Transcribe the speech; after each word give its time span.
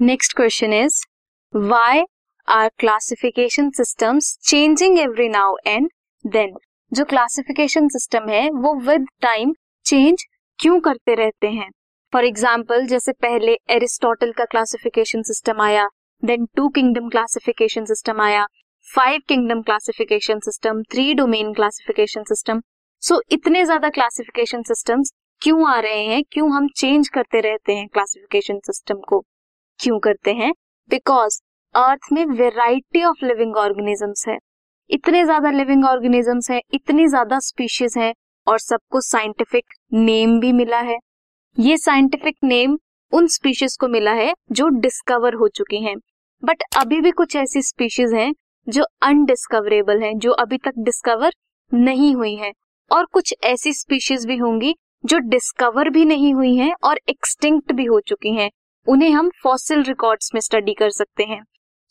Next 0.00 0.32
question 0.36 0.72
is 0.72 0.96
why 1.54 2.02
are 2.48 2.68
classification 2.78 3.70
systems 3.70 4.26
changing 4.48 4.98
every 4.98 5.28
now 5.28 5.54
and 5.66 5.88
then 6.24 6.52
जो 6.92 7.04
classification 7.04 7.88
system 7.88 8.28
है, 8.28 8.48
वो 8.50 8.74
with 8.80 9.06
time 9.22 9.52
change 9.86 10.24
क्यों 10.58 10.78
करते 10.80 11.14
रहते 11.14 11.46
हैं? 11.46 11.68
फॉर 12.12 12.24
एग्ज़ाम्पल 12.24 12.86
जैसे 12.86 13.12
पहले 13.22 13.56
एरिस्टोटल 13.70 14.32
का 14.32 14.44
क्लासिफिकेशन 14.44 15.22
सिस्टम 15.22 15.62
आया 15.62 15.88
then 16.22 16.46
two 16.56 16.68
kingdom 16.68 17.08
classification 17.08 17.84
system 17.84 18.20
आया 18.22 18.44
five 18.88 19.20
kingdom 19.28 19.62
classification 19.62 20.40
system 20.40 20.82
three 20.92 21.12
domain 21.14 21.52
classification 21.54 22.22
system 22.28 22.60
so 23.02 23.20
इतने 23.30 23.64
ज़्यादा 23.64 23.88
क्लासिफिकेशन 23.88 24.62
सिस्टम्स 24.62 25.12
क्यों 25.42 25.68
आ 25.70 25.78
रहे 25.80 26.04
हैं? 26.04 26.22
क्यों 26.32 26.50
हम 26.52 26.68
चेंज 26.76 27.08
करते 27.08 27.40
रहते 27.40 27.76
हैं 27.76 27.88
क्लासिफिकेशन 27.88 28.58
सिस्टम 28.66 29.00
को? 29.08 29.22
क्यों 29.80 29.98
करते 29.98 30.32
हैं? 30.32 30.52
बिकॉज़ 30.90 31.40
अर्थ 31.74 32.12
में 32.12 32.24
वेराइटी 32.26 33.02
ऑफ़ 33.04 33.24
लिविंग 33.24 33.56
ऑर्गेनिजम्स 33.56 34.26
है। 34.28 34.36
इतने 34.90 35.24
ज़्यादा 35.24 35.50
लिविंग 35.50 35.84
ऑर्गेनिजम्स 35.84 36.50
हैं, 36.50 36.60
इतनी 36.74 37.06
ज़्यादा 37.06 37.38
स्पीशीज 37.38 37.94
हैं 37.98 38.12
और 38.46 38.58
सबको 38.58 39.00
साइंटिफिक 39.00 39.64
नेम 39.94 40.38
भी 40.40 40.52
मिला 40.52 40.80
है। 40.80 40.98
ये 41.56 41.76
साइंटिफिक 41.76 42.36
नेम 42.44 42.78
उन 43.12 43.26
स्पीशीज 43.26 43.76
को 43.76 43.88
मिला 43.88 44.12
है 44.12 44.32
जो 44.52 44.68
डिस्कवर 44.80 45.34
हो 45.34 45.48
चुकी 45.48 45.82
हैं। 45.82 45.96
बट 46.42 46.62
अभी 46.76 47.00
भी 47.00 47.10
कुछ 47.10 47.36
ऐसी 47.36 47.62
स्पीशीज 47.62 48.14
हैं 48.14 48.32
जो 48.66 48.84
अनडिस्कवरेबल 49.02 50.02
हैं, 50.02 50.18
जो 50.18 50.32
अभी 50.32 50.58
तक 50.58 50.72
डिस्कवर 50.78 51.32
नहीं 51.72 52.14
हुई 52.14 52.34
हैं। 52.36 52.52
और 52.90 53.04
कुछ 53.04 53.34
ऐसी 53.44 53.72
स्पीशीज 53.72 54.26
भी 54.26 54.36
होंगी 54.36 54.74
जो 55.04 55.18
डिस्कवर 55.28 55.90
भी 55.90 56.04
नहीं 56.04 56.32
हुई 56.34 56.54
हैं 56.56 56.72
और 56.84 57.00
एक्सटिंक्ट 57.08 57.72
भी 57.72 57.84
हो 57.84 58.00
चुकी 58.00 58.34
हैं। 58.34 58.50
उन्हें 58.86 59.10
हम 59.10 59.30
फॉसिल 59.42 59.82
रिकॉर्ड्स 59.82 60.30
में 60.34 60.40
स्टडी 60.40 60.74
कर 60.74 60.90
सकते 60.90 61.24
हैं। 61.24 61.42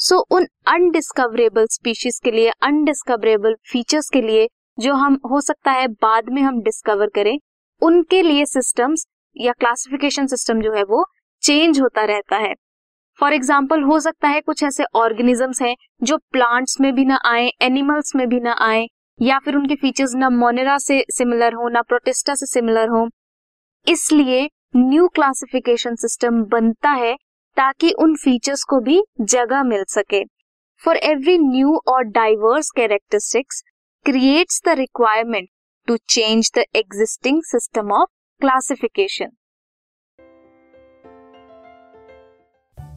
सो 0.00 0.16
so, 0.16 0.22
उन 0.30 0.46
अनडिस्कवरेबल 0.66 1.66
स्पीशीज 1.70 2.20
के 2.24 2.30
लिए 2.30 2.50
अनडिस्कवरेबल 2.62 3.54
फीचर्स 3.72 4.08
के 4.10 4.22
लिए 4.22 4.48
जो 4.78 4.94
हम 4.94 5.18
हो 5.30 5.40
सकता 5.40 5.72
है 5.72 5.88
बाद 5.88 6.28
में 6.28 6.40
हम 6.42 6.60
डिस्कवर 6.62 7.10
करें 7.14 7.38
उनके 7.82 8.22
लिए 8.22 8.44
सिस्टम्स 8.46 9.06
या 9.36 9.52
क्लासिफिकेशन 9.52 10.26
सिस्टम 10.26 10.60
जो 10.60 10.72
है 10.72 10.82
वो 10.84 11.04
चेंज 11.42 11.80
होता 11.80 12.04
रहता 12.04 12.36
है। 12.36 12.54
फॉर 13.18 13.32
एग्ज़ाम्पल 13.32 13.82
हो 13.82 13.98
सकता 14.00 14.28
है 14.28 14.40
कुछ 14.40 14.62
ऐसे 14.62 14.84
ऑर्गेनिजम्स 14.94 15.62
हैं 15.62 15.74
जो 16.02 16.16
प्लांट्स 16.32 16.80
में 16.80 16.92
भी 16.94 17.04
ना 17.04 17.18
आए 17.26 17.48
एनिमल्स 17.62 18.14
में 18.16 18.26
भी 18.28 18.40
ना 18.40 18.56
आए 18.60 18.86
या 19.18 19.38
फिर 19.38 19.56
उनके 19.56 19.74
फीचर्स 19.74 20.14
ना 20.14 20.30
मोनेरा 20.30 20.76
से 20.78 21.04
सिमिलर 21.10 21.54
हो 21.54 21.68
ना 21.68 21.82
प्रोटेस्टा 21.82 22.34
से 22.34 22.46
सिमिलर 22.46 22.88
हो। 22.88 23.08
इसलिए 23.86 24.48
न्यू 24.76 25.06
क्लासिफिकेशन 25.08 25.94
सिस्टम 25.94 26.42
बनता 26.42 26.90
है 26.90 27.14
ताकि 27.56 27.90
उन 27.92 28.14
फीचर्स 28.14 28.62
को 28.62 28.80
भी 28.80 29.02
जगह 29.20 29.62
मिल 29.62 29.84
सके। 29.88 30.22
फॉर 30.82 30.96
एवरी 30.96 31.38
न्यू 31.38 31.76
और 31.88 32.02
diverse 32.02 32.70
characteristics 32.70 33.62
creates 34.06 34.62
the 34.66 34.68
requirement 34.68 35.48
to 35.88 35.96
change 35.96 36.50
the 36.58 36.64
existing 36.76 37.42
system 37.42 37.92
of 37.92 38.08
classification 38.40 39.30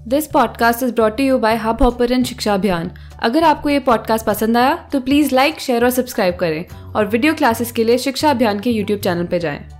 this 0.07 0.27
podcast 0.27 0.83
is 0.83 0.93
brought 0.93 1.19
you 1.19 1.37
by 1.37 1.55
Hubhopper 1.83 2.23
Shiksha 2.23 2.53
Abhiyan 2.53 2.91
अगर 3.23 3.43
आपको 3.43 3.69
ये 3.69 3.79
पॉडकास्ट 3.79 4.25
पसंद 4.25 4.57
आया 4.57 4.75
तो 4.91 5.01
प्लीज़ 5.01 5.35
लाइक 5.35 5.59
शेयर 5.59 5.83
और 5.83 5.89
सब्सक्राइब 5.89 6.35
करें 6.35 6.93
और 6.95 7.05
वीडियो 7.05 7.33
क्लासेस 7.33 7.71
के 7.71 7.83
लिए 7.83 7.97
शिक्षा 7.97 8.31
अभियान 8.31 8.59
के 8.59 8.69
यूट्यूब 8.69 8.99
चैनल 8.99 9.25
पर 9.25 9.37
जाएँ। 9.37 9.78